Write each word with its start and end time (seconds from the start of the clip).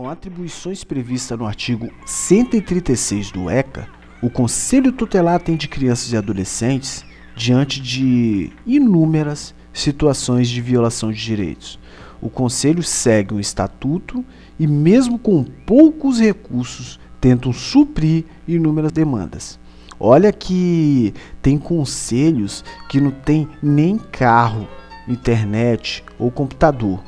Com 0.00 0.08
atribuições 0.08 0.82
previstas 0.82 1.38
no 1.38 1.44
artigo 1.44 1.90
136 2.06 3.32
do 3.32 3.50
ECA, 3.50 3.86
o 4.22 4.30
Conselho 4.30 4.92
Tutelar 4.92 5.34
atende 5.34 5.68
crianças 5.68 6.10
e 6.10 6.16
adolescentes 6.16 7.04
diante 7.36 7.82
de 7.82 8.50
inúmeras 8.66 9.54
situações 9.74 10.48
de 10.48 10.62
violação 10.62 11.12
de 11.12 11.22
direitos. 11.22 11.78
O 12.18 12.30
Conselho 12.30 12.82
segue 12.82 13.34
o 13.34 13.40
Estatuto 13.40 14.24
e, 14.58 14.66
mesmo 14.66 15.18
com 15.18 15.44
poucos 15.44 16.18
recursos, 16.18 16.98
tentam 17.20 17.52
suprir 17.52 18.24
inúmeras 18.48 18.92
demandas. 18.92 19.60
Olha 20.00 20.32
que 20.32 21.12
tem 21.42 21.58
conselhos 21.58 22.64
que 22.88 23.02
não 23.02 23.10
tem 23.10 23.46
nem 23.62 23.98
carro, 23.98 24.66
internet 25.06 26.02
ou 26.18 26.30
computador. 26.30 27.04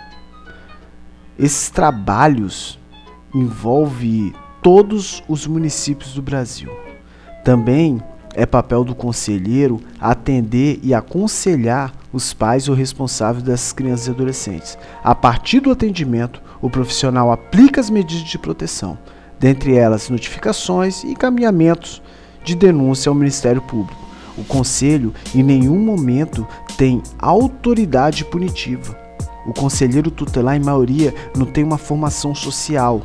Esses 1.38 1.70
trabalhos 1.70 2.78
envolvem 3.34 4.32
todos 4.62 5.22
os 5.28 5.46
municípios 5.46 6.14
do 6.14 6.22
Brasil. 6.22 6.70
Também 7.44 8.00
é 8.34 8.46
papel 8.46 8.84
do 8.84 8.94
conselheiro 8.94 9.80
atender 10.00 10.78
e 10.82 10.94
aconselhar 10.94 11.92
os 12.12 12.32
pais 12.32 12.68
ou 12.68 12.74
responsáveis 12.74 13.42
dessas 13.42 13.72
crianças 13.72 14.06
e 14.06 14.10
adolescentes. 14.10 14.78
A 15.02 15.14
partir 15.14 15.60
do 15.60 15.70
atendimento, 15.70 16.42
o 16.60 16.70
profissional 16.70 17.32
aplica 17.32 17.80
as 17.80 17.90
medidas 17.90 18.24
de 18.24 18.38
proteção, 18.38 18.98
dentre 19.38 19.74
elas 19.74 20.08
notificações 20.08 21.02
e 21.02 21.08
encaminhamentos 21.08 22.02
de 22.44 22.54
denúncia 22.54 23.10
ao 23.10 23.14
Ministério 23.14 23.62
Público. 23.62 24.00
O 24.36 24.44
Conselho 24.44 25.12
em 25.34 25.42
nenhum 25.42 25.78
momento 25.78 26.46
tem 26.76 27.02
autoridade 27.18 28.24
punitiva. 28.24 28.96
O 29.46 29.52
conselheiro 29.52 30.10
tutelar, 30.10 30.56
em 30.56 30.64
maioria, 30.64 31.12
não 31.36 31.44
tem 31.44 31.64
uma 31.64 31.76
formação 31.76 32.34
social. 32.34 33.02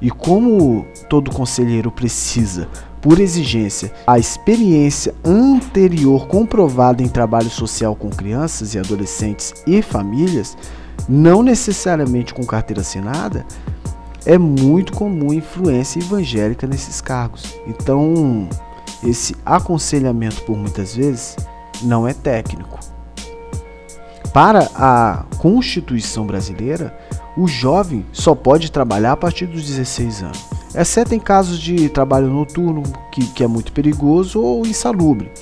E 0.00 0.10
como 0.10 0.86
todo 1.08 1.30
conselheiro 1.30 1.90
precisa, 1.90 2.68
por 3.00 3.18
exigência, 3.18 3.92
a 4.06 4.18
experiência 4.18 5.14
anterior 5.24 6.26
comprovada 6.26 7.02
em 7.02 7.08
trabalho 7.08 7.50
social 7.50 7.96
com 7.96 8.10
crianças 8.10 8.74
e 8.74 8.78
adolescentes 8.78 9.54
e 9.66 9.80
famílias, 9.80 10.56
não 11.08 11.42
necessariamente 11.42 12.34
com 12.34 12.44
carteira 12.44 12.82
assinada, 12.82 13.44
é 14.26 14.36
muito 14.36 14.92
comum 14.92 15.32
influência 15.32 15.98
evangélica 15.98 16.66
nesses 16.66 17.00
cargos. 17.00 17.54
Então, 17.66 18.48
esse 19.02 19.34
aconselhamento, 19.44 20.42
por 20.42 20.56
muitas 20.56 20.94
vezes, 20.94 21.36
não 21.82 22.06
é 22.06 22.12
técnico. 22.12 22.78
Para 24.32 24.70
a 24.76 25.24
Constituição 25.38 26.24
brasileira, 26.24 26.96
o 27.36 27.48
jovem 27.48 28.06
só 28.12 28.32
pode 28.32 28.70
trabalhar 28.70 29.12
a 29.12 29.16
partir 29.16 29.46
dos 29.46 29.64
16 29.64 30.22
anos, 30.22 30.44
exceto 30.72 31.14
em 31.16 31.18
casos 31.18 31.58
de 31.58 31.88
trabalho 31.88 32.28
noturno, 32.28 32.84
que, 33.10 33.26
que 33.26 33.42
é 33.42 33.48
muito 33.48 33.72
perigoso 33.72 34.40
ou 34.40 34.64
insalubre, 34.64 35.32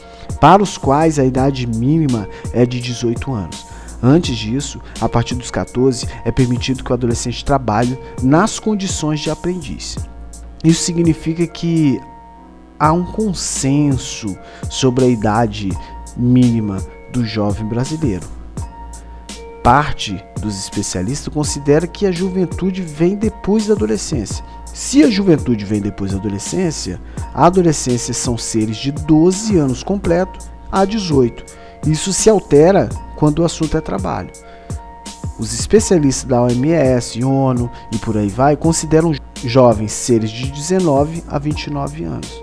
para 0.41 0.63
os 0.63 0.79
quais 0.79 1.19
a 1.19 1.25
idade 1.25 1.67
mínima 1.67 2.27
é 2.51 2.65
de 2.65 2.81
18 2.81 3.31
anos. 3.31 3.67
Antes 4.03 4.37
disso, 4.37 4.81
a 5.01 5.09
partir 5.09 5.35
dos 5.35 5.51
14, 5.51 6.09
é 6.25 6.31
permitido 6.31 6.83
que 6.83 6.91
o 6.91 6.95
adolescente 6.95 7.45
trabalhe 7.45 7.99
nas 8.23 8.59
condições 8.59 9.21
de 9.21 9.31
aprendiz. 9.31 9.99
Isso 10.65 10.83
significa 10.83 11.47
que 11.47 12.01
há 12.79 12.93
um 12.93 13.05
consenso 13.05 14.35
sobre 14.71 15.05
a 15.05 15.09
idade 15.09 15.69
mínima 16.17 16.79
do 17.13 17.27
jovem 17.27 17.67
brasileiro. 17.67 18.38
Parte 19.69 20.25
dos 20.41 20.59
especialistas 20.59 21.29
considera 21.29 21.87
que 21.87 22.07
a 22.07 22.11
juventude 22.11 22.81
vem 22.81 23.15
depois 23.15 23.67
da 23.67 23.75
adolescência. 23.75 24.43
Se 24.65 25.05
a 25.05 25.11
juventude 25.11 25.63
vem 25.63 25.79
depois 25.79 26.13
da 26.13 26.17
adolescência, 26.17 26.99
a 27.35 27.45
adolescência 27.45 28.15
são 28.15 28.39
seres 28.39 28.79
de 28.79 28.91
12 28.91 29.59
anos 29.59 29.83
completo 29.83 30.39
a 30.73 30.87
18. 30.87 31.45
Isso 31.87 32.15
se 32.15 32.31
altera 32.31 32.89
quando 33.15 33.41
o 33.41 33.45
assunto 33.45 33.77
é 33.77 33.81
trabalho. 33.83 34.31
Os 35.39 35.53
especialistas 35.53 36.25
da 36.25 36.41
OMS, 36.41 37.23
ONU 37.23 37.71
e 37.93 37.99
por 37.99 38.17
aí 38.17 38.29
vai 38.29 38.57
consideram 38.57 39.13
jovens 39.45 39.93
seres 39.93 40.31
de 40.31 40.51
19 40.51 41.23
a 41.29 41.39
29 41.39 42.05
anos. 42.05 42.43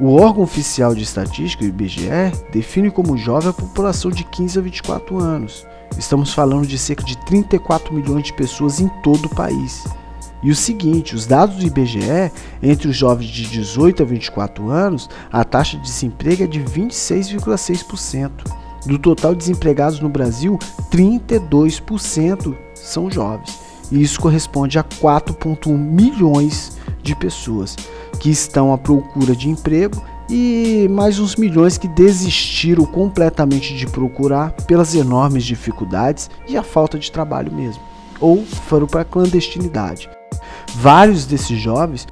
O 0.00 0.14
órgão 0.14 0.42
oficial 0.42 0.94
de 0.94 1.02
estatística, 1.02 1.64
o 1.64 1.68
IBGE, 1.68 2.32
define 2.50 2.90
como 2.90 3.18
jovem 3.18 3.50
a 3.50 3.52
população 3.52 4.10
de 4.10 4.24
15 4.24 4.58
a 4.58 4.62
24 4.62 5.18
anos. 5.18 5.66
Estamos 5.98 6.32
falando 6.32 6.66
de 6.66 6.78
cerca 6.78 7.02
de 7.04 7.16
34 7.18 7.92
milhões 7.92 8.24
de 8.24 8.32
pessoas 8.32 8.80
em 8.80 8.88
todo 9.02 9.26
o 9.26 9.34
país. 9.34 9.84
E 10.42 10.50
o 10.50 10.54
seguinte, 10.54 11.14
os 11.14 11.26
dados 11.26 11.56
do 11.56 11.66
IBGE, 11.66 12.30
entre 12.62 12.88
os 12.88 12.96
jovens 12.96 13.28
de 13.28 13.46
18 13.46 14.02
a 14.02 14.06
24 14.06 14.70
anos, 14.70 15.08
a 15.32 15.42
taxa 15.42 15.76
de 15.76 15.82
desemprego 15.82 16.44
é 16.44 16.46
de 16.46 16.60
26,6%. 16.60 18.30
Do 18.86 18.98
total 18.98 19.32
de 19.32 19.38
desempregados 19.38 19.98
no 19.98 20.08
Brasil, 20.08 20.58
32% 20.90 22.54
são 22.74 23.10
jovens. 23.10 23.58
E 23.90 24.00
isso 24.00 24.20
corresponde 24.20 24.78
a 24.78 24.84
4,1 24.84 25.76
milhões 25.76 26.76
de 27.02 27.16
pessoas 27.16 27.74
que 28.20 28.30
estão 28.30 28.72
à 28.72 28.78
procura 28.78 29.34
de 29.34 29.48
emprego 29.48 30.02
e 30.28 30.88
mais 30.90 31.18
uns 31.18 31.36
milhões 31.36 31.78
que 31.78 31.88
desistiram 31.88 32.84
completamente 32.84 33.76
de 33.76 33.86
procurar 33.86 34.52
pelas 34.66 34.94
enormes 34.94 35.44
dificuldades 35.44 36.30
e 36.48 36.56
a 36.56 36.62
falta 36.62 36.98
de 36.98 37.10
trabalho 37.10 37.52
mesmo, 37.52 37.82
ou 38.20 38.44
foram 38.44 38.86
para 38.86 39.02
a 39.02 39.04
clandestinidade. 39.04 40.10
Vários 40.74 41.24
desses 41.24 41.58
jovens 41.58 42.06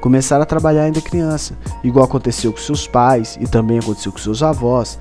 começaram 0.00 0.42
a 0.42 0.46
trabalhar 0.46 0.84
ainda 0.84 1.00
criança, 1.00 1.56
igual 1.82 2.04
aconteceu 2.04 2.52
com 2.52 2.58
seus 2.58 2.86
pais 2.86 3.36
e 3.40 3.46
também 3.46 3.78
aconteceu 3.78 4.12
com 4.12 4.18
seus 4.18 4.42
avós. 4.42 4.98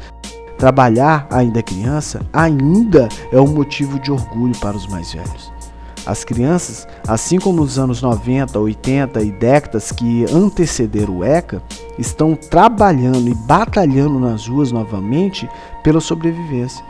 Trabalhar 0.58 1.28
ainda 1.30 1.62
criança 1.62 2.26
ainda 2.32 3.10
é 3.32 3.40
um 3.40 3.48
motivo 3.48 4.00
de 4.00 4.12
orgulho 4.12 4.58
para 4.60 4.76
os 4.76 4.88
mais 4.88 5.14
velhos. 5.14 5.55
As 6.06 6.24
crianças, 6.24 6.88
assim 7.08 7.40
como 7.40 7.62
nos 7.62 7.80
anos 7.80 8.02
90, 8.02 8.60
80 8.60 9.24
e 9.24 9.32
décadas 9.32 9.92
que 9.92 10.26
antecederam 10.32 11.18
o 11.18 11.24
ECA, 11.24 11.64
estão 11.98 12.36
trabalhando 12.36 13.28
e 13.28 13.34
batalhando 13.34 14.20
nas 14.20 14.48
ruas 14.48 14.72
novamente 14.72 15.50
pela 15.84 16.00
sobrevivência. 16.00 16.86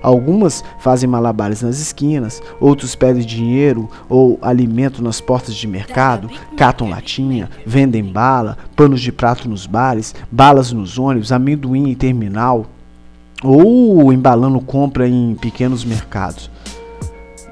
Algumas 0.00 0.62
fazem 0.78 1.10
malabares 1.10 1.62
nas 1.62 1.80
esquinas, 1.80 2.40
outros 2.60 2.94
pedem 2.94 3.26
dinheiro 3.26 3.90
ou 4.08 4.38
alimento 4.40 5.02
nas 5.02 5.20
portas 5.20 5.56
de 5.56 5.66
mercado, 5.66 6.30
catam 6.56 6.88
latinha, 6.88 7.50
vendem 7.66 8.04
bala, 8.04 8.56
panos 8.76 9.00
de 9.00 9.10
prato 9.10 9.48
nos 9.48 9.66
bares, 9.66 10.14
balas 10.30 10.70
nos 10.70 11.00
ônibus, 11.00 11.32
amendoim 11.32 11.90
em 11.90 11.94
terminal, 11.96 12.66
ou 13.42 14.12
embalando 14.12 14.60
compra 14.60 15.08
em 15.08 15.34
pequenos 15.34 15.84
mercados 15.84 16.48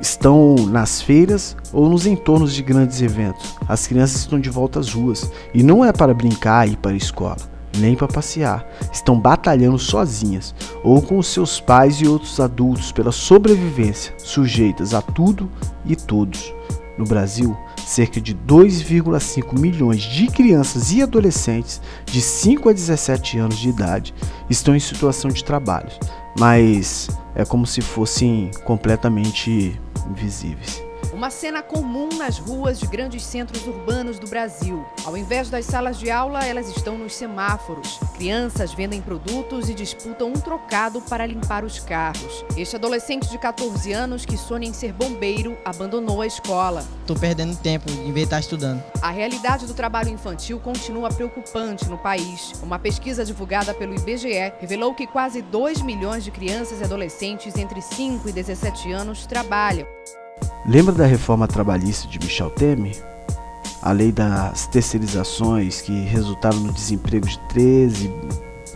estão 0.06 0.54
nas 0.54 1.02
feiras 1.02 1.56
ou 1.72 1.88
nos 1.88 2.06
entornos 2.06 2.54
de 2.54 2.62
grandes 2.62 3.02
eventos. 3.02 3.56
As 3.68 3.86
crianças 3.86 4.20
estão 4.20 4.38
de 4.38 4.48
volta 4.48 4.78
às 4.78 4.92
ruas 4.92 5.30
e 5.52 5.62
não 5.62 5.84
é 5.84 5.92
para 5.92 6.14
brincar 6.14 6.68
e 6.68 6.72
ir 6.72 6.76
para 6.76 6.92
a 6.92 6.96
escola, 6.96 7.36
nem 7.78 7.96
para 7.96 8.06
passear. 8.06 8.66
Estão 8.92 9.18
batalhando 9.18 9.78
sozinhas 9.78 10.54
ou 10.84 11.02
com 11.02 11.20
seus 11.22 11.60
pais 11.60 12.00
e 12.00 12.06
outros 12.06 12.38
adultos 12.38 12.92
pela 12.92 13.12
sobrevivência, 13.12 14.14
sujeitas 14.18 14.94
a 14.94 15.02
tudo 15.02 15.50
e 15.84 15.96
todos. 15.96 16.54
No 16.96 17.04
Brasil, 17.04 17.56
cerca 17.84 18.20
de 18.20 18.34
2,5 18.34 19.58
milhões 19.58 20.02
de 20.02 20.28
crianças 20.28 20.92
e 20.92 21.02
adolescentes 21.02 21.80
de 22.06 22.22
5 22.22 22.68
a 22.68 22.72
17 22.72 23.38
anos 23.38 23.58
de 23.58 23.68
idade 23.68 24.14
estão 24.48 24.74
em 24.74 24.80
situação 24.80 25.30
de 25.30 25.44
trabalho, 25.44 25.90
mas 26.38 27.08
é 27.36 27.44
como 27.44 27.66
se 27.66 27.80
fossem 27.82 28.50
completamente 28.64 29.78
invisíveis. 30.10 30.85
Uma 31.16 31.30
cena 31.30 31.62
comum 31.62 32.10
nas 32.18 32.38
ruas 32.38 32.78
de 32.78 32.86
grandes 32.86 33.24
centros 33.24 33.66
urbanos 33.66 34.18
do 34.18 34.26
Brasil. 34.26 34.84
Ao 35.02 35.16
invés 35.16 35.48
das 35.48 35.64
salas 35.64 35.98
de 35.98 36.10
aula, 36.10 36.44
elas 36.44 36.68
estão 36.68 36.98
nos 36.98 37.14
semáforos. 37.14 37.98
Crianças 38.16 38.74
vendem 38.74 39.00
produtos 39.00 39.70
e 39.70 39.74
disputam 39.74 40.28
um 40.28 40.34
trocado 40.34 41.00
para 41.00 41.24
limpar 41.24 41.64
os 41.64 41.80
carros. 41.80 42.44
Este 42.54 42.76
adolescente 42.76 43.30
de 43.30 43.38
14 43.38 43.94
anos 43.94 44.26
que 44.26 44.36
sonha 44.36 44.68
em 44.68 44.74
ser 44.74 44.92
bombeiro 44.92 45.56
abandonou 45.64 46.20
a 46.20 46.26
escola. 46.26 46.84
Tô 47.06 47.14
perdendo 47.14 47.56
tempo 47.56 47.90
em 47.90 48.12
vez 48.12 48.14
de 48.14 48.22
estar 48.24 48.40
estudando. 48.40 48.84
A 49.00 49.10
realidade 49.10 49.64
do 49.64 49.72
trabalho 49.72 50.10
infantil 50.10 50.60
continua 50.60 51.08
preocupante 51.08 51.88
no 51.88 51.96
país. 51.96 52.52
Uma 52.62 52.78
pesquisa 52.78 53.24
divulgada 53.24 53.72
pelo 53.72 53.94
IBGE 53.94 54.52
revelou 54.60 54.92
que 54.92 55.06
quase 55.06 55.40
2 55.40 55.80
milhões 55.80 56.24
de 56.24 56.30
crianças 56.30 56.82
e 56.82 56.84
adolescentes 56.84 57.56
entre 57.56 57.80
5 57.80 58.28
e 58.28 58.32
17 58.32 58.92
anos 58.92 59.24
trabalham. 59.24 59.86
Lembra 60.68 60.92
da 60.92 61.06
reforma 61.06 61.46
trabalhista 61.46 62.08
de 62.08 62.18
Michel 62.18 62.50
Temer? 62.50 62.96
A 63.80 63.92
lei 63.92 64.10
das 64.10 64.66
terceirizações 64.66 65.80
que 65.80 65.92
resultaram 66.06 66.58
no 66.58 66.72
desemprego 66.72 67.24
de 67.26 67.38
13 67.50 68.12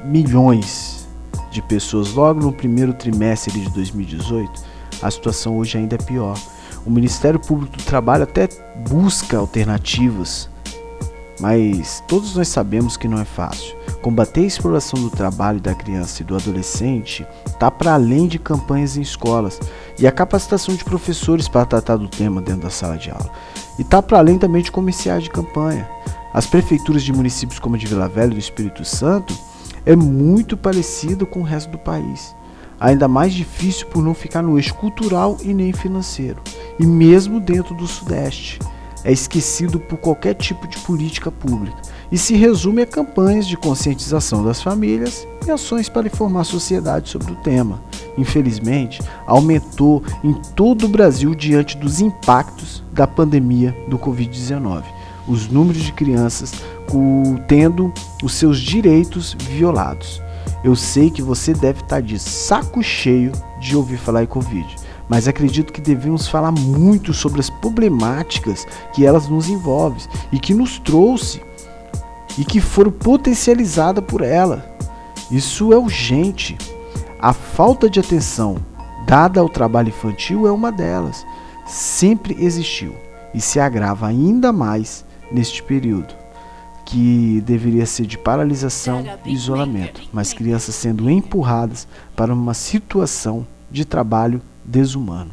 milhões 0.05 1.09
de 1.51 1.61
pessoas 1.63 2.13
logo 2.13 2.41
no 2.41 2.53
primeiro 2.53 2.95
trimestre 2.95 3.59
de 3.59 3.69
2018? 3.71 4.63
A 5.03 5.11
situação 5.11 5.59
hoje 5.59 5.79
ainda 5.79 5.97
é 5.97 5.99
pior. 5.99 6.39
O 6.87 6.91
Ministério 6.91 7.41
Público 7.41 7.77
do 7.77 7.83
Trabalho 7.83 8.25
até 8.25 8.49
busca 8.89 9.39
alternativas, 9.39 10.50
mas 11.41 12.03
todos 12.07 12.37
nós 12.37 12.49
sabemos 12.49 12.97
que 12.97 13.09
não 13.09 13.19
é 13.19 13.25
fácil. 13.25 13.75
Combater 14.03 14.43
a 14.43 14.47
exploração 14.47 15.01
do 15.01 15.11
trabalho 15.11 15.61
da 15.61 15.75
criança 15.75 16.23
e 16.23 16.25
do 16.25 16.37
adolescente 16.37 17.27
está 17.47 17.71
para 17.71 17.95
além 17.95 18.27
de 18.27 18.39
campanhas 18.39 18.97
em 18.97 19.01
escolas 19.01 19.59
e 19.99 20.07
a 20.07 20.13
capacitação 20.13 20.75
de 20.75 20.85
professores 20.85 21.49
para 21.49 21.67
tratar 21.67 21.97
do 21.97 22.09
tema 22.09 22.41
dentro 22.41 22.63
da 22.63 22.71
sala 22.71 22.97
de 22.97 23.11
aula. 23.11 23.31
E 23.79 23.83
está 23.83 24.03
para 24.03 24.19
além 24.19 24.39
também 24.39 24.63
de 24.63 24.71
comerciais 24.71 25.25
de 25.25 25.31
campanha. 25.31 25.89
As 26.33 26.47
prefeituras 26.47 27.03
de 27.03 27.13
municípios 27.13 27.59
como 27.59 27.75
a 27.75 27.79
de 27.79 27.87
Vila 27.87 28.09
Velha 28.09 28.31
e 28.31 28.35
do 28.35 28.39
Espírito 28.39 28.85
Santo 28.85 29.35
é 29.85 29.97
muito 29.97 30.57
parecido 30.57 31.27
com 31.27 31.41
o 31.41 31.45
resto 31.45 31.71
do 31.71 31.79
país. 31.79 32.37
Ainda 32.79 33.09
mais 33.09 33.35
difícil 33.35 33.87
por 33.89 34.03
não 34.03 34.15
ficar 34.15 34.43
no 34.43 34.57
eixo 34.57 34.75
cultural 34.75 35.37
e 35.43 35.53
nem 35.53 35.73
financeiro. 35.73 36.43
E 36.79 36.87
mesmo 36.87 37.41
dentro 37.41 37.75
do 37.75 37.87
Sudeste, 37.87 38.59
é 39.05 39.13
esquecido 39.13 39.79
por 39.81 39.99
qualquer 39.99 40.35
tipo 40.35 40.67
de 40.69 40.79
política 40.79 41.31
pública 41.31 41.77
e 42.11 42.19
se 42.19 42.35
resume 42.35 42.83
a 42.83 42.87
campanhas 42.87 43.47
de 43.47 43.57
conscientização 43.57 44.45
das 44.45 44.63
famílias 44.63 45.27
e 45.47 45.51
ações 45.51 45.89
para 45.89 46.07
informar 46.07 46.41
a 46.41 46.45
sociedade 46.45 47.09
sobre 47.09 47.33
o 47.33 47.37
tema. 47.37 47.83
Infelizmente, 48.19 49.01
aumentou 49.27 50.03
em 50.23 50.35
todo 50.55 50.87
o 50.87 50.89
Brasil 50.89 51.35
diante 51.35 51.77
dos 51.77 52.01
impactos 52.01 52.83
da 52.93 53.07
pandemia 53.07 53.77
do 53.89 53.99
Covid-19. 53.99 54.83
Os 55.29 55.49
números 55.49 55.83
de 55.83 55.93
crianças 55.93 56.53
tendo 57.47 57.93
os 58.23 58.33
seus 58.35 58.59
direitos 58.59 59.37
violados. 59.39 60.21
Eu 60.63 60.75
sei 60.75 61.11
que 61.11 61.23
você 61.23 61.55
deve 61.55 61.81
estar 61.81 62.03
de 62.03 62.19
saco 62.19 62.83
cheio 62.83 63.33
de 63.61 63.77
ouvir 63.77 63.97
falar 63.97 64.25
em 64.25 64.27
Covid, 64.27 64.77
mas 65.11 65.27
acredito 65.27 65.73
que 65.73 65.81
devemos 65.81 66.29
falar 66.29 66.53
muito 66.53 67.13
sobre 67.13 67.41
as 67.41 67.51
problemáticas 67.51 68.65
que 68.95 69.05
elas 69.05 69.29
nos 69.29 69.49
envolvem 69.49 70.05
e 70.31 70.39
que 70.39 70.55
nos 70.55 70.79
trouxe 70.79 71.43
e 72.39 72.45
que 72.45 72.61
foram 72.61 72.93
potencializadas 72.93 74.05
por 74.05 74.23
ela. 74.23 74.65
Isso 75.29 75.73
é 75.73 75.77
urgente. 75.77 76.57
A 77.19 77.33
falta 77.33 77.91
de 77.91 77.99
atenção 77.99 78.59
dada 79.05 79.41
ao 79.41 79.49
trabalho 79.49 79.89
infantil 79.89 80.47
é 80.47 80.53
uma 80.53 80.71
delas. 80.71 81.27
Sempre 81.67 82.37
existiu 82.39 82.95
e 83.35 83.41
se 83.41 83.59
agrava 83.59 84.07
ainda 84.07 84.53
mais 84.53 85.05
neste 85.33 85.61
período 85.61 86.15
que 86.85 87.43
deveria 87.45 87.85
ser 87.87 88.07
de 88.07 88.17
paralisação 88.17 89.05
e 89.25 89.33
isolamento, 89.33 90.03
mas 90.13 90.33
crianças 90.33 90.77
sendo 90.77 91.11
empurradas 91.11 91.87
para 92.15 92.33
uma 92.33 92.55
situação 92.55 93.45
de 93.71 93.85
trabalho 93.85 94.41
desumano. 94.65 95.31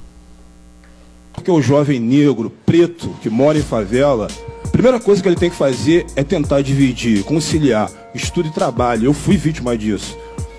Porque 1.34 1.52
o 1.52 1.62
jovem 1.62 2.00
negro, 2.00 2.52
preto, 2.66 3.10
que 3.22 3.30
mora 3.30 3.58
em 3.58 3.62
favela, 3.62 4.28
a 4.64 4.68
primeira 4.70 5.00
coisa 5.00 5.22
que 5.22 5.28
ele 5.28 5.36
tem 5.36 5.50
que 5.50 5.56
fazer 5.56 6.06
é 6.16 6.24
tentar 6.24 6.62
dividir, 6.62 7.24
conciliar 7.24 7.92
estudo 8.14 8.48
e 8.48 8.52
trabalho. 8.52 9.06
Eu 9.06 9.14
fui 9.14 9.38
vítima 9.38 9.78
disso. 9.78 10.18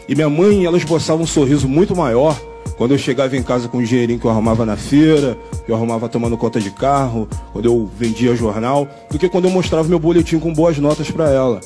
E 0.09 0.15
minha 0.15 0.31
mãe, 0.31 0.65
ela 0.65 0.77
esboçava 0.77 1.23
um 1.23 1.27
sorriso 1.27 1.69
muito 1.69 1.95
maior 1.95 2.41
quando 2.79 2.93
eu 2.93 2.99
chegava 2.99 3.37
em 3.37 3.43
casa 3.43 3.69
com 3.69 3.79
o 3.79 3.85
dinheirinho 3.85 4.21
que 4.21 4.25
eu 4.25 4.31
arrumava 4.31 4.65
na 4.65 4.77
feira, 4.77 5.37
que 5.67 5.73
eu 5.73 5.75
arrumava 5.75 6.09
tomando 6.09 6.37
conta 6.37 6.61
de 6.61 6.71
carro, 6.71 7.29
quando 7.53 7.65
eu 7.65 7.91
vendia 7.99 8.37
jornal, 8.37 8.89
do 9.11 9.19
que 9.19 9.29
quando 9.29 9.47
eu 9.47 9.51
mostrava 9.51 9.89
meu 9.89 9.99
boletim 9.99 10.39
com 10.39 10.53
boas 10.55 10.79
notas 10.79 11.11
para 11.11 11.29
ela. 11.29 11.61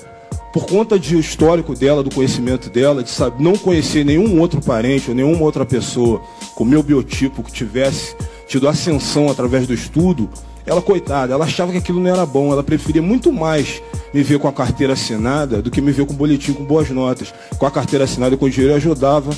Por 0.52 0.66
conta 0.66 0.98
de 0.98 1.18
histórico 1.18 1.74
dela, 1.74 2.02
do 2.02 2.14
conhecimento 2.14 2.68
dela, 2.68 3.02
de 3.02 3.10
saber, 3.10 3.42
não 3.42 3.56
conhecer 3.56 4.04
nenhum 4.04 4.38
outro 4.38 4.60
parente 4.60 5.08
ou 5.08 5.16
nenhuma 5.16 5.42
outra 5.42 5.64
pessoa 5.64 6.20
com 6.54 6.64
meu 6.64 6.82
biotipo 6.82 7.42
que 7.42 7.50
tivesse 7.50 8.14
tido 8.46 8.68
ascensão 8.68 9.30
através 9.30 9.66
do 9.66 9.72
estudo, 9.72 10.28
ela, 10.66 10.80
coitada, 10.80 11.32
ela 11.32 11.44
achava 11.44 11.72
que 11.72 11.78
aquilo 11.78 12.00
não 12.00 12.10
era 12.10 12.24
bom. 12.24 12.52
Ela 12.52 12.62
preferia 12.62 13.02
muito 13.02 13.32
mais 13.32 13.82
me 14.12 14.22
ver 14.22 14.38
com 14.38 14.46
a 14.46 14.52
carteira 14.52 14.92
assinada 14.92 15.60
do 15.60 15.70
que 15.70 15.80
me 15.80 15.90
ver 15.90 16.06
com 16.06 16.12
o 16.12 16.16
boletim 16.16 16.52
com 16.52 16.64
boas 16.64 16.88
notas. 16.90 17.34
Com 17.58 17.66
a 17.66 17.70
carteira 17.70 18.04
assinada 18.04 18.36
com 18.36 18.44
o 18.44 18.50
dinheiro 18.50 18.74
ajudava 18.74 19.30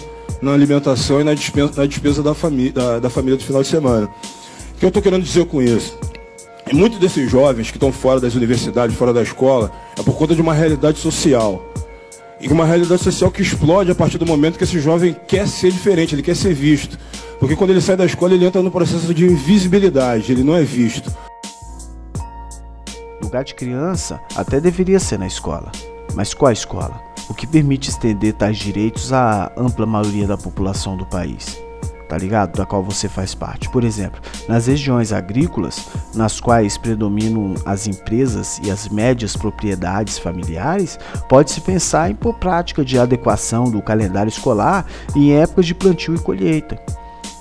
na 0.42 0.52
alimentação 0.52 1.20
e 1.20 1.24
na 1.24 1.32
despesa, 1.32 1.72
na 1.76 1.86
despesa 1.86 2.22
da, 2.22 2.34
família, 2.34 2.72
da, 2.72 2.98
da 2.98 3.10
família 3.10 3.38
do 3.38 3.44
final 3.44 3.62
de 3.62 3.68
semana. 3.68 4.06
O 4.06 4.78
que 4.78 4.84
eu 4.84 4.88
estou 4.88 5.02
querendo 5.02 5.22
dizer 5.22 5.46
com 5.46 5.62
isso? 5.62 5.96
Muitos 6.72 6.98
desses 6.98 7.30
jovens 7.30 7.70
que 7.70 7.76
estão 7.76 7.92
fora 7.92 8.20
das 8.20 8.34
universidades, 8.34 8.96
fora 8.96 9.12
da 9.12 9.22
escola, 9.22 9.70
é 9.98 10.02
por 10.02 10.16
conta 10.16 10.34
de 10.34 10.40
uma 10.40 10.54
realidade 10.54 10.98
social. 10.98 11.62
E 12.40 12.48
uma 12.48 12.64
realidade 12.64 13.02
social 13.02 13.30
que 13.30 13.42
explode 13.42 13.90
a 13.90 13.94
partir 13.94 14.18
do 14.18 14.26
momento 14.26 14.58
que 14.58 14.64
esse 14.64 14.80
jovem 14.80 15.16
quer 15.28 15.46
ser 15.46 15.70
diferente, 15.70 16.14
ele 16.14 16.22
quer 16.22 16.34
ser 16.34 16.52
visto. 16.52 16.98
Porque 17.38 17.54
quando 17.54 17.70
ele 17.70 17.80
sai 17.80 17.96
da 17.96 18.06
escola, 18.06 18.34
ele 18.34 18.44
entra 18.44 18.62
no 18.62 18.70
processo 18.70 19.12
de 19.14 19.24
invisibilidade, 19.24 20.32
ele 20.32 20.42
não 20.42 20.56
é 20.56 20.62
visto. 20.62 21.12
Lugar 23.22 23.44
de 23.44 23.54
criança 23.54 24.20
até 24.34 24.60
deveria 24.60 24.98
ser 24.98 25.18
na 25.18 25.26
escola. 25.26 25.70
Mas 26.14 26.34
qual 26.34 26.52
escola? 26.52 27.14
o 27.28 27.34
que 27.34 27.46
permite 27.46 27.90
estender 27.90 28.34
tais 28.34 28.58
direitos 28.58 29.12
à 29.12 29.52
ampla 29.56 29.86
maioria 29.86 30.26
da 30.26 30.36
população 30.36 30.96
do 30.96 31.06
país. 31.06 31.63
Tá 32.08 32.18
ligado? 32.18 32.56
Da 32.56 32.66
qual 32.66 32.82
você 32.82 33.08
faz 33.08 33.34
parte. 33.34 33.68
Por 33.70 33.82
exemplo, 33.82 34.20
nas 34.48 34.66
regiões 34.66 35.12
agrícolas, 35.12 35.86
nas 36.14 36.40
quais 36.40 36.76
predominam 36.76 37.54
as 37.64 37.86
empresas 37.86 38.60
e 38.62 38.70
as 38.70 38.88
médias 38.88 39.36
propriedades 39.36 40.18
familiares, 40.18 40.98
pode-se 41.28 41.60
pensar 41.60 42.10
em 42.10 42.14
por 42.14 42.34
prática 42.34 42.84
de 42.84 42.98
adequação 42.98 43.64
do 43.64 43.80
calendário 43.80 44.28
escolar 44.28 44.86
em 45.16 45.32
épocas 45.32 45.66
de 45.66 45.74
plantio 45.74 46.14
e 46.14 46.18
colheita, 46.18 46.78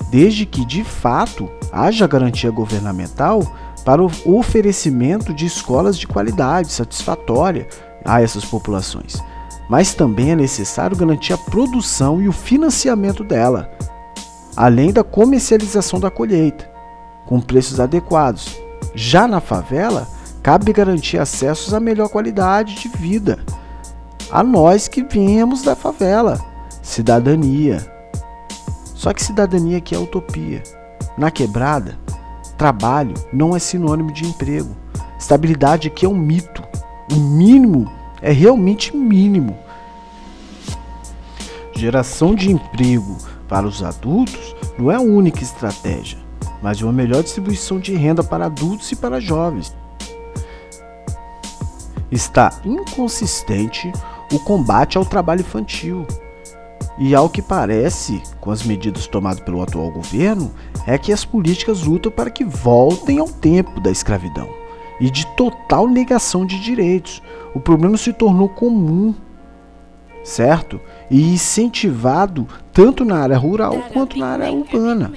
desde 0.09 0.45
que 0.45 0.65
de 0.65 0.83
fato 0.83 1.49
haja 1.71 2.07
garantia 2.07 2.49
governamental 2.49 3.43
para 3.83 4.01
o 4.01 4.09
oferecimento 4.25 5.33
de 5.33 5.45
escolas 5.45 5.97
de 5.97 6.07
qualidade 6.07 6.71
satisfatória 6.71 7.67
a 8.05 8.21
essas 8.21 8.45
populações 8.45 9.21
mas 9.69 9.93
também 9.93 10.31
é 10.31 10.35
necessário 10.35 10.95
garantir 10.95 11.33
a 11.33 11.37
produção 11.37 12.21
e 12.21 12.27
o 12.27 12.31
financiamento 12.31 13.23
dela, 13.23 13.71
além 14.55 14.91
da 14.91 15.03
comercialização 15.03 15.99
da 15.99 16.09
colheita, 16.09 16.69
com 17.25 17.39
preços 17.39 17.79
adequados. 17.79 18.59
Já 18.95 19.27
na 19.27 19.39
favela, 19.39 20.07
cabe 20.41 20.71
garantir 20.73 21.17
acessos 21.17 21.73
à 21.73 21.79
melhor 21.79 22.09
qualidade 22.09 22.75
de 22.75 22.87
vida 22.89 23.39
a 24.33 24.41
nós 24.41 24.87
que 24.87 25.03
viemos 25.03 25.61
da 25.61 25.75
favela, 25.75 26.43
cidadania. 26.81 27.85
Só 28.95 29.13
que 29.13 29.23
cidadania 29.23 29.77
aqui 29.77 29.93
é 29.93 29.99
utopia. 29.99 30.63
Na 31.15 31.29
quebrada, 31.29 31.99
trabalho 32.57 33.13
não 33.31 33.55
é 33.55 33.59
sinônimo 33.59 34.11
de 34.11 34.25
emprego. 34.25 34.75
Estabilidade 35.19 35.87
aqui 35.87 36.07
é 36.07 36.09
um 36.09 36.15
mito. 36.15 36.63
O 37.11 37.15
mínimo 37.15 37.91
é 38.23 38.31
realmente 38.31 38.97
mínimo. 38.97 39.55
Geração 41.75 42.33
de 42.33 42.51
emprego 42.51 43.15
para 43.47 43.67
os 43.67 43.83
adultos 43.83 44.52
não 44.77 44.91
é 44.91 44.95
a 44.95 45.01
única 45.01 45.43
estratégia, 45.43 46.17
mas 46.61 46.81
uma 46.81 46.91
melhor 46.91 47.23
distribuição 47.23 47.79
de 47.79 47.93
renda 47.93 48.23
para 48.23 48.45
adultos 48.45 48.91
e 48.91 48.95
para 48.95 49.19
jovens. 49.19 49.75
Está 52.11 52.59
inconsistente 52.63 53.91
o 54.31 54.39
combate 54.39 54.97
ao 54.97 55.05
trabalho 55.05 55.41
infantil. 55.41 56.05
E 56.97 57.15
ao 57.15 57.27
que 57.27 57.41
parece, 57.41 58.21
com 58.39 58.51
as 58.51 58.63
medidas 58.63 59.07
tomadas 59.07 59.39
pelo 59.39 59.61
atual 59.63 59.89
governo, 59.89 60.51
é 60.85 60.97
que 60.97 61.11
as 61.11 61.25
políticas 61.25 61.81
lutam 61.81 62.11
para 62.11 62.29
que 62.29 62.43
voltem 62.43 63.17
ao 63.17 63.27
tempo 63.27 63.79
da 63.79 63.89
escravidão 63.89 64.47
e 64.99 65.09
de 65.09 65.25
total 65.35 65.87
negação 65.87 66.45
de 66.45 66.59
direitos. 66.59 67.21
O 67.53 67.59
problema 67.59 67.97
se 67.97 68.13
tornou 68.13 68.47
comum, 68.47 69.13
certo? 70.23 70.79
E 71.09 71.33
incentivado 71.33 72.47
tanto 72.71 73.03
na 73.03 73.17
área 73.17 73.37
rural 73.37 73.77
quanto 73.91 74.17
na 74.17 74.27
área 74.27 74.51
urbana. 74.51 75.11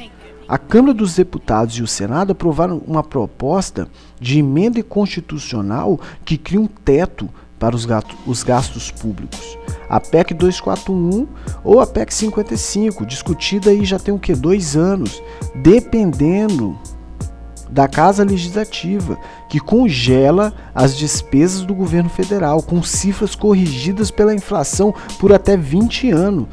A 0.48 0.58
Câmara 0.58 0.94
dos 0.94 1.14
Deputados 1.14 1.75
e 1.76 1.82
o 1.82 1.86
Senado 1.88 2.32
aprovaram 2.32 2.80
uma 2.86 3.02
proposta 3.02 3.88
de 4.20 4.38
emenda 4.38 4.82
constitucional 4.82 5.98
que 6.25 6.38
cria 6.38 6.60
um 6.60 6.66
teto 6.66 7.28
para 7.58 7.75
os 7.75 8.42
gastos 8.44 8.90
públicos. 8.90 9.58
A 9.88 9.98
PEC 9.98 10.34
241 10.34 11.26
ou 11.64 11.80
a 11.80 11.86
PEC 11.86 12.12
55, 12.12 13.06
discutida 13.06 13.70
aí 13.70 13.84
já 13.84 13.98
tem 13.98 14.14
o 14.14 14.18
que? 14.18 14.34
Dois 14.34 14.76
anos, 14.76 15.22
dependendo 15.54 16.78
da 17.68 17.88
Casa 17.88 18.25
Legislativa, 18.25 19.18
que 19.49 19.61
congela 19.61 20.52
as 20.75 20.96
despesas 20.96 21.62
do 21.62 21.75
governo 21.75 22.08
federal 22.08 22.62
com 22.62 22.82
cifras 22.82 23.35
corrigidas 23.35 24.11
pela 24.11 24.35
inflação 24.35 24.94
por 25.18 25.32
até 25.32 25.56
20 25.56 26.11
anos. 26.11 26.46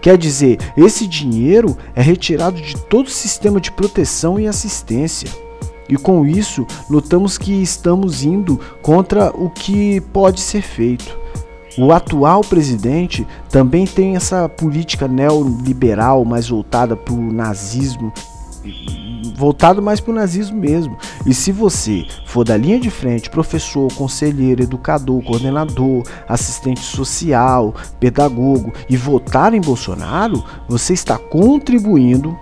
Quer 0.00 0.16
dizer, 0.16 0.58
esse 0.76 1.06
dinheiro 1.06 1.76
é 1.94 2.02
retirado 2.02 2.60
de 2.60 2.76
todo 2.76 3.06
o 3.06 3.10
sistema 3.10 3.60
de 3.60 3.72
proteção 3.72 4.38
e 4.38 4.46
assistência. 4.46 5.28
E 5.88 5.96
com 5.96 6.26
isso, 6.26 6.66
notamos 6.90 7.38
que 7.38 7.52
estamos 7.62 8.24
indo 8.24 8.60
contra 8.82 9.30
o 9.30 9.50
que 9.50 10.00
pode 10.12 10.40
ser 10.40 10.62
feito. 10.62 11.16
O 11.78 11.92
atual 11.92 12.40
presidente 12.40 13.26
também 13.50 13.86
tem 13.86 14.16
essa 14.16 14.48
política 14.48 15.06
neoliberal 15.06 16.24
mais 16.24 16.48
voltada 16.48 16.96
para 16.96 17.12
o 17.12 17.32
nazismo 17.32 18.12
voltado 19.36 19.82
mais 19.82 20.00
para 20.00 20.12
o 20.12 20.14
nazismo 20.14 20.58
mesmo. 20.58 20.96
E 21.24 21.34
se 21.34 21.52
você 21.52 22.04
for 22.24 22.44
da 22.44 22.56
linha 22.56 22.80
de 22.80 22.90
frente, 22.90 23.30
professor, 23.30 23.92
conselheiro, 23.94 24.62
educador, 24.62 25.22
coordenador, 25.22 26.02
assistente 26.28 26.80
social, 26.80 27.74
pedagogo 28.00 28.72
e 28.88 28.96
votar 28.96 29.54
em 29.54 29.60
Bolsonaro, 29.60 30.42
você 30.68 30.94
está 30.94 31.18
contribuindo 31.18 32.36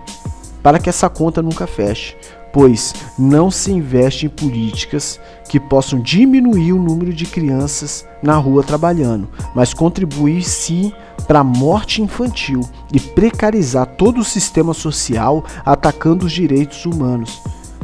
para 0.63 0.79
que 0.79 0.89
essa 0.89 1.11
conta 1.11 1.43
nunca 1.43 1.67
feche, 1.67 2.17
pois 2.55 2.95
não 3.19 3.51
se 3.51 3.73
investe 3.73 4.27
em 4.27 4.29
políticas 4.29 5.21
que 5.49 5.59
possam 5.59 6.01
diminuir 6.01 6.73
o 6.73 6.81
número 6.81 7.13
de 7.13 7.27
crianças 7.27 8.07
na 8.23 8.37
rua 8.37 8.63
trabalhando, 8.63 9.29
mas 9.57 9.75
contribuir 9.75 10.45
sim 10.45 10.93
para 11.27 11.41
a 11.41 11.45
morte 11.45 12.01
infantil 12.01 12.61
e 12.93 13.01
precarizar 13.01 13.87
todo 13.97 14.21
o 14.21 14.25
sistema 14.25 14.73
social, 14.73 15.45
atacando 15.67 16.27
os 16.27 16.33
direitos 16.33 16.87
humanos 16.87 17.43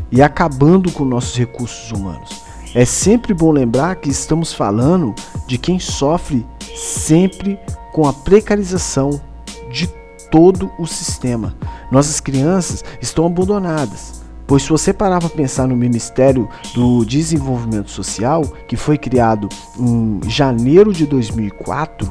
e 0.08 0.22
acabando 0.22 0.92
com 0.92 1.04
nossos 1.04 1.36
recursos 1.36 1.90
humanos. 1.90 2.40
É 2.72 2.84
sempre 2.84 3.34
bom 3.34 3.50
lembrar 3.50 3.96
que 3.96 4.08
estamos 4.08 4.52
falando 4.52 5.12
de 5.48 5.58
quem 5.58 5.80
sofre 5.80 6.46
sempre 6.76 7.58
com 7.92 8.06
a 8.06 8.12
precarização 8.12 9.20
de 9.68 9.88
todo 10.30 10.70
o 10.78 10.86
sistema. 10.86 11.56
Nossas 11.90 12.20
crianças 12.20 12.84
estão 13.02 13.26
abandonadas. 13.26 14.19
Pois 14.50 14.64
se 14.64 14.68
você 14.68 14.92
parar 14.92 15.20
para 15.20 15.28
pensar 15.28 15.68
no 15.68 15.76
Ministério 15.76 16.48
do 16.74 17.04
Desenvolvimento 17.04 17.88
Social, 17.88 18.42
que 18.66 18.76
foi 18.76 18.98
criado 18.98 19.48
em 19.78 20.18
janeiro 20.28 20.92
de 20.92 21.06
2004, 21.06 22.10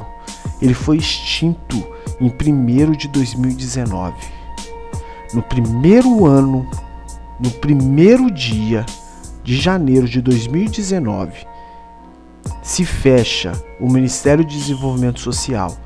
ele 0.62 0.72
foi 0.72 0.96
extinto 0.96 1.86
em 2.18 2.30
1 2.30 2.92
de 2.92 3.08
2019. 3.08 4.14
No 5.34 5.42
primeiro 5.42 6.24
ano, 6.24 6.66
no 7.38 7.50
primeiro 7.50 8.30
dia 8.30 8.86
de 9.44 9.60
janeiro 9.60 10.08
de 10.08 10.22
2019, 10.22 11.46
se 12.62 12.86
fecha 12.86 13.52
o 13.78 13.86
Ministério 13.86 14.42
do 14.42 14.50
Desenvolvimento 14.50 15.20
Social 15.20 15.76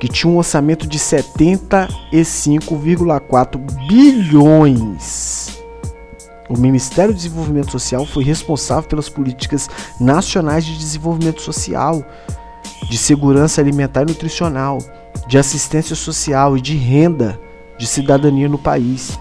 que 0.00 0.08
tinha 0.08 0.32
um 0.32 0.38
orçamento 0.38 0.88
de 0.88 0.98
75,4 0.98 3.86
bilhões. 3.86 5.59
O 6.50 6.58
Ministério 6.58 7.14
do 7.14 7.16
Desenvolvimento 7.16 7.70
Social 7.70 8.04
foi 8.04 8.24
responsável 8.24 8.88
pelas 8.88 9.08
políticas 9.08 9.70
nacionais 10.00 10.64
de 10.64 10.76
desenvolvimento 10.76 11.40
social, 11.40 12.04
de 12.90 12.98
segurança 12.98 13.60
alimentar 13.60 14.02
e 14.02 14.06
nutricional, 14.06 14.78
de 15.28 15.38
assistência 15.38 15.94
social 15.94 16.56
e 16.56 16.60
de 16.60 16.74
renda 16.74 17.38
de 17.78 17.86
cidadania 17.86 18.48
no 18.48 18.58
país. 18.58 19.16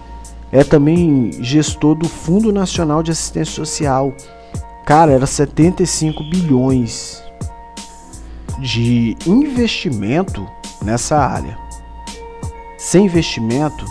É 0.52 0.64
também 0.64 1.32
gestor 1.40 1.94
do 1.94 2.10
Fundo 2.10 2.52
Nacional 2.52 3.04
de 3.04 3.12
Assistência 3.12 3.54
Social. 3.54 4.12
Cara, 4.84 5.12
era 5.12 5.28
75 5.28 6.24
bilhões 6.24 7.22
de 8.60 9.16
investimento 9.28 10.48
nessa 10.84 11.16
área. 11.16 11.56
Sem 12.76 13.06
investimento 13.06 13.86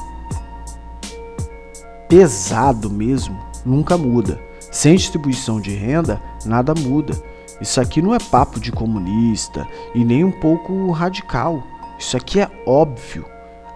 pesado 2.08 2.90
mesmo, 2.90 3.38
nunca 3.64 3.96
muda. 3.96 4.40
Sem 4.70 4.96
distribuição 4.96 5.60
de 5.60 5.70
renda, 5.70 6.20
nada 6.44 6.74
muda. 6.74 7.14
Isso 7.60 7.80
aqui 7.80 8.00
não 8.00 8.14
é 8.14 8.18
papo 8.18 8.60
de 8.60 8.70
comunista 8.70 9.66
e 9.94 10.04
nem 10.04 10.24
um 10.24 10.30
pouco 10.30 10.90
radical. 10.90 11.62
Isso 11.98 12.16
aqui 12.16 12.40
é 12.40 12.50
óbvio. 12.66 13.24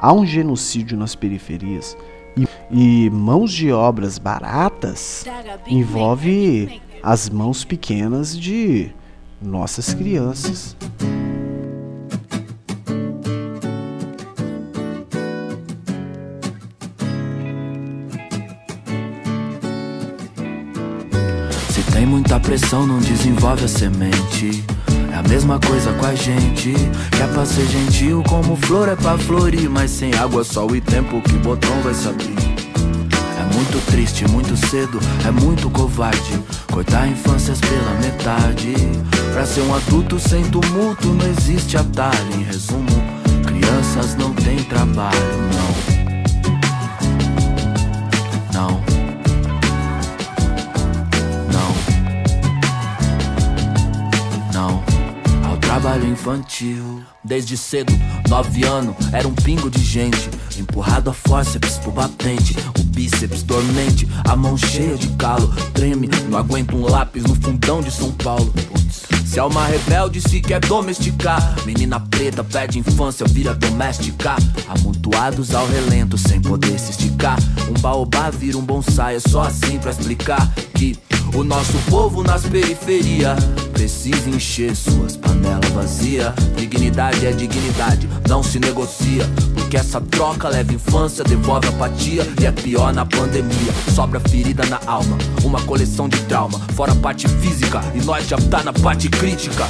Há 0.01 0.13
um 0.13 0.25
genocídio 0.25 0.97
nas 0.97 1.15
periferias. 1.15 1.97
E, 2.37 2.47
e 2.71 3.11
mãos 3.11 3.53
de 3.53 3.71
obras 3.73 4.19
baratas 4.19 5.25
envolve 5.67 6.81
as 7.03 7.29
mãos 7.29 7.65
pequenas 7.65 8.39
de 8.39 8.91
nossas 9.41 9.93
crianças. 9.93 10.77
Pressão 22.53 22.87
não 22.87 22.99
desenvolve 22.99 23.65
a 23.65 23.69
semente. 23.69 24.63
É 25.11 25.17
a 25.17 25.23
mesma 25.23 25.59
coisa 25.59 25.91
com 25.95 26.05
a 26.05 26.15
gente. 26.15 26.75
Que 27.11 27.23
é 27.23 27.27
pra 27.29 27.47
ser 27.47 27.67
gentil, 27.67 28.23
como 28.29 28.57
flor 28.57 28.91
é 28.91 28.95
pra 28.95 29.17
florir. 29.17 29.71
Mas 29.71 29.91
sem 29.91 30.13
água, 30.17 30.45
sol 30.45 30.77
e 30.77 30.81
tempo, 30.83 31.23
que 31.23 31.33
botão 31.39 31.81
vai 31.81 31.95
se 31.95 32.07
abrir. 32.07 32.37
É 33.41 33.55
muito 33.55 33.83
triste, 33.87 34.29
muito 34.29 34.55
cedo, 34.67 35.01
é 35.27 35.31
muito 35.31 35.71
covarde. 35.71 36.39
Cortar 36.71 37.09
infâncias 37.09 37.59
pela 37.59 37.95
metade. 38.03 38.75
Pra 39.33 39.47
ser 39.47 39.63
um 39.63 39.75
adulto 39.75 40.21
sem 40.21 40.45
tumulto, 40.45 41.09
não 41.09 41.27
existe 41.31 41.79
atalho. 41.79 42.35
Em 42.37 42.43
resumo, 42.43 42.87
crianças 43.47 44.15
não 44.17 44.31
têm 44.35 44.59
trabalho, 44.65 45.49
não. 45.55 45.73
Trabalho 55.73 56.07
infantil. 56.07 57.03
Desde 57.25 57.57
cedo, 57.57 57.95
nove 58.29 58.63
anos, 58.63 58.95
era 59.11 59.27
um 59.27 59.35
pingo 59.35 59.71
de 59.71 59.83
gente. 59.83 60.29
Empurrado 60.59 61.09
a 61.09 61.15
fórceps 61.15 61.79
pro 61.79 61.91
batente, 61.91 62.55
o 62.79 62.83
bíceps 62.83 63.43
dormente, 63.43 64.07
a 64.29 64.37
mão 64.37 64.55
cheia 64.55 64.99
de 64.99 65.09
calo. 65.17 65.49
Treme, 65.73 66.11
não 66.29 66.39
aguenta 66.39 66.77
um 66.77 66.83
lápis 66.83 67.23
no 67.23 67.35
fundão 67.37 67.81
de 67.81 67.91
São 67.91 68.13
Paulo. 68.13 68.53
Se 69.25 69.39
é 69.39 69.43
uma 69.43 69.65
rebelde 69.65 70.21
se 70.21 70.43
quer 70.43 70.61
domesticar 70.61 71.57
Menina 71.65 71.99
preta 71.99 72.45
perde 72.45 72.79
infância, 72.79 73.27
vira 73.27 73.55
doméstica 73.55 74.37
Amontoados 74.69 75.55
ao 75.55 75.67
relento 75.67 76.19
sem 76.19 76.39
poder 76.39 76.79
se 76.79 76.91
esticar 76.91 77.39
Um 77.71 77.81
baobá 77.81 78.29
vira 78.29 78.59
um 78.59 78.61
bonsai, 78.61 79.17
é 79.17 79.21
só 79.21 79.45
assim 79.45 79.79
pra 79.79 79.91
explicar 79.91 80.53
Que 80.75 80.99
o 81.35 81.43
nosso 81.43 81.77
povo 81.91 82.23
nas 82.23 82.43
periferias 82.43 83.39
precisa 83.73 84.29
encher 84.29 84.77
suas 84.77 85.17
panelas 85.17 85.69
vazias. 85.71 86.33
Dignidade 86.57 87.27
é 87.27 87.33
dignidade, 87.33 88.09
não 88.29 88.43
se 88.43 88.59
negocia. 88.59 89.25
Porque 89.55 89.77
essa 89.77 90.01
troca 90.01 90.49
leva 90.49 90.73
infância, 90.73 91.25
devolve 91.25 91.69
apatia 91.69 92.27
e 92.41 92.47
é 92.47 92.53
pior 92.53 92.93
na 92.93 93.07
pandemia. 93.07 93.73
Sobra 93.95 94.21
ferida 94.21 94.65
na 94.67 94.81
alma, 94.87 95.17
uma 95.43 95.61
coleção 95.63 96.09
de 96.09 96.21
trauma. 96.23 96.59
Fora 96.75 96.93
a 96.93 96.97
parte 96.97 97.27
física 97.29 97.81
e 97.95 98.05
nós 98.05 98.29
já 98.29 98.37
tá 98.37 98.63
na 98.63 98.73
parte 98.73 99.09
crítica. 99.09 99.67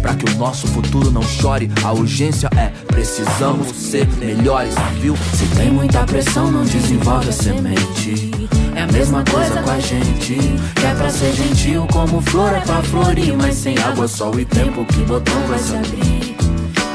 Pra 0.00 0.14
que 0.14 0.30
o 0.30 0.34
nosso 0.36 0.66
futuro 0.68 1.10
não 1.10 1.22
chore, 1.22 1.70
a 1.82 1.92
urgência 1.92 2.48
é 2.56 2.70
precisamos 2.86 3.68
ser 3.76 4.06
melhores, 4.18 4.74
viu? 5.00 5.16
Se 5.34 5.46
tem 5.56 5.70
muita 5.70 6.04
pressão, 6.04 6.50
não 6.50 6.64
desenvolve 6.64 7.28
a 7.28 7.32
semente. 7.32 8.30
É 8.76 8.82
a 8.82 8.86
mesma 8.88 9.24
coisa 9.24 9.62
com 9.62 9.70
a 9.70 9.80
gente. 9.80 10.34
Que 10.74 10.86
é 10.86 10.94
pra 10.94 11.08
ser 11.08 11.32
gentil, 11.32 11.86
como 11.90 12.20
flor 12.20 12.52
é 12.52 12.60
pra 12.60 12.82
florir. 12.82 13.34
Mas 13.34 13.54
sem 13.56 13.76
água, 13.78 14.06
sol 14.06 14.38
e 14.38 14.44
tempo, 14.44 14.84
que 14.84 14.98
botão 14.98 15.40
vai 15.48 15.58
se 15.58 15.74
abrir? 15.74 16.36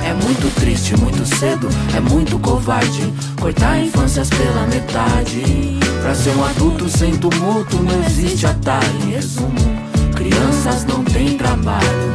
É 0.04 0.14
muito 0.14 0.54
triste, 0.60 0.96
muito 0.98 1.26
cedo, 1.26 1.68
é 1.96 2.00
muito 2.00 2.38
covarde. 2.38 3.12
Cortar 3.40 3.80
infâncias 3.80 4.30
pela 4.30 4.68
metade. 4.68 5.80
Pra 6.04 6.14
ser 6.14 6.36
um 6.36 6.46
adulto 6.46 6.88
sem 6.88 7.18
tumulto, 7.18 7.78
não 7.78 8.04
existe 8.06 8.46
atalho. 8.46 8.86
Em 9.06 9.12
resumo, 9.12 9.56
crianças 10.16 10.86
não 10.86 11.04
têm 11.04 11.36
trabalho, 11.36 12.12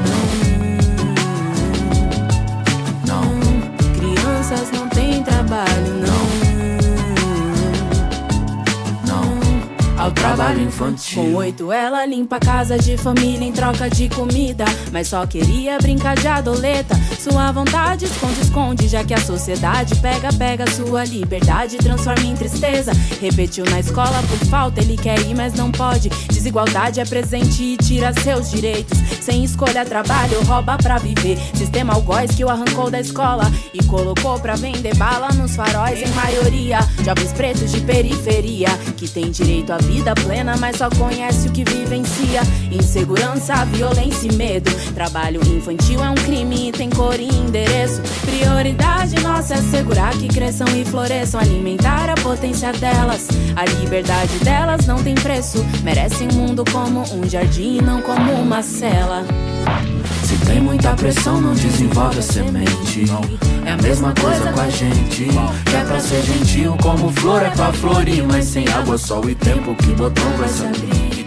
não. 3.05 3.21
Não, 3.21 3.23
crianças 3.99 4.71
não 4.73 4.89
têm 4.89 5.23
trabalho, 5.23 6.07
não. 6.07 6.16
Ao 10.07 10.13
trabalho 10.13 10.63
infantil. 10.63 11.23
Com 11.25 11.35
oito, 11.35 11.73
ela 11.73 12.07
limpa 12.07 12.37
a 12.37 12.41
casa 12.41 12.79
de 12.79 12.97
família 12.97 13.45
em 13.45 13.53
troca 13.53 13.91
de 13.91 14.09
comida. 14.09 14.65
Mas 14.93 15.09
só 15.09 15.27
queria 15.27 15.79
brincar 15.79 16.15
de 16.17 16.29
adoleta. 16.29 16.95
Sua 17.19 17.51
vontade 17.51 18.05
esconde, 18.05 18.41
esconde, 18.41 18.89
já 18.89 19.03
que 19.03 19.13
a 19.13 19.21
sociedade 19.21 19.97
pega, 19.97 20.33
pega 20.33 20.71
sua 20.71 21.05
liberdade, 21.05 21.77
transforma 21.79 22.25
em 22.25 22.37
tristeza. 22.37 22.93
Repetiu 23.21 23.65
na 23.65 23.81
escola 23.81 24.23
por 24.29 24.47
falta, 24.49 24.81
ele 24.81 24.97
quer 24.97 25.19
ir, 25.23 25.35
mas 25.35 25.55
não 25.55 25.73
pode. 25.73 26.09
Desigualdade 26.29 27.01
é 27.01 27.05
presente 27.05 27.63
e 27.63 27.77
tira 27.77 28.13
seus 28.13 28.51
direitos. 28.51 28.97
Sem 29.21 29.43
escolha, 29.43 29.85
trabalho, 29.85 30.41
rouba 30.45 30.79
pra 30.79 30.99
viver. 30.99 31.37
Sistema 31.55 31.95
algoz 31.95 32.33
que 32.33 32.45
o 32.45 32.49
arrancou 32.49 32.91
da 32.91 33.01
escola 33.01 33.51
e 33.75 33.83
colocou 33.85 34.39
pra 34.39 34.55
vender 34.55 34.95
bala 34.95 35.33
nos 35.33 35.57
faróis, 35.57 36.01
em 36.01 36.13
maioria. 36.15 36.79
Jovens 37.05 37.33
pretos 37.33 37.73
de 37.73 37.81
periferia 37.81 38.69
que 38.97 39.09
tem 39.09 39.33
direito 39.33 39.73
à 39.73 39.79
vida 39.79 39.96
vida 39.97 40.15
plena, 40.15 40.57
mas 40.59 40.77
só 40.77 40.91
conhece 40.91 41.49
o 41.49 41.53
que 41.53 41.65
vivencia. 41.65 42.43
Insegurança, 42.71 43.65
violência 43.65 44.29
e 44.29 44.35
medo. 44.35 44.71
Trabalho 44.95 45.41
infantil 45.47 46.05
é 46.05 46.11
um 46.11 46.15
crime, 46.15 46.71
tem 46.71 46.91
cor 46.91 47.19
e 47.19 47.27
endereço. 47.27 48.03
Prioridade 48.21 49.19
nossa 49.23 49.55
é 49.55 49.59
assegurar 49.59 50.13
que 50.13 50.29
cresçam 50.29 50.67
e 50.77 50.85
floresçam, 50.85 51.41
alimentar 51.41 52.11
a 52.11 52.15
potência 52.15 52.73
delas. 52.75 53.27
A 53.57 53.65
liberdade 53.65 54.39
delas 54.41 54.87
não 54.87 55.03
tem 55.03 55.15
preço. 55.15 55.65
Merecem 55.83 56.29
um 56.31 56.47
mundo 56.47 56.63
como 56.71 57.01
um 57.15 57.29
jardim, 57.29 57.81
não 57.81 58.03
como 58.03 58.33
uma 58.33 58.63
cela. 58.63 59.25
Se 60.47 60.53
tem 60.53 60.61
muita 60.61 60.95
pressão, 60.95 61.41
não 61.41 61.55
desenvolve 61.55 62.21
a 62.21 62.23
semente. 62.23 63.05
É 63.65 63.73
a 63.73 63.77
mesma 63.79 64.15
coisa 64.15 64.53
com 64.53 64.61
a 64.61 64.71
gente. 64.71 65.25
Que 65.25 65.77
é 65.77 65.85
pra 65.85 65.99
ser 65.99 66.23
gentil, 66.23 66.77
como 66.81 67.11
flor 67.11 67.43
é 67.43 67.51
pra 67.51 67.73
florir. 67.73 68.25
Mas 68.25 68.45
sem 68.45 68.65
água, 68.69 68.97
sol 68.97 69.29
e 69.29 69.35
tempo, 69.35 69.75
que 69.75 69.89
botão 69.89 70.25
vai 70.39 70.49
se 70.49 70.65
abrir? 70.65 71.27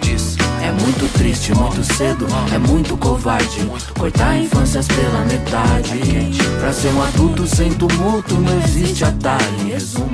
É 0.62 0.72
muito 0.72 1.12
triste, 1.18 1.54
muito 1.54 1.84
cedo, 1.96 2.28
é 2.54 2.58
muito 2.60 2.96
covarde. 2.96 3.70
Cortar 3.98 4.38
infâncias 4.38 4.88
pela 4.88 5.26
metade. 5.26 6.00
Pra 6.62 6.72
ser 6.72 6.94
um 6.94 7.04
adulto 7.04 7.46
sem 7.46 7.74
tumulto, 7.74 8.36
não 8.36 8.62
existe 8.62 9.04
atalho. 9.04 9.68
Resumo, 9.68 10.08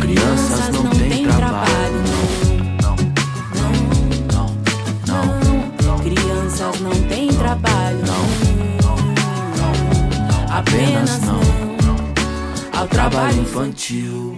Crianças 0.00 0.68
não 0.72 0.88
têm 0.90 1.24
trabalho. 1.26 2.45
Apenas 10.66 11.20
não 11.20 11.40
ao 12.72 12.88
trabalho 12.88 13.40
infantil. 13.40 14.36